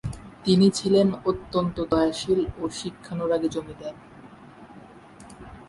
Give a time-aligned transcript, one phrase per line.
[0.45, 3.95] তিনি ছিলেন অত্যন্ত দানশীল ও শিক্ষানুরাগী জমিদার।